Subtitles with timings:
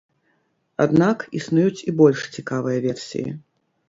[0.85, 3.29] Аднак існуюць і больш цікавыя версіі.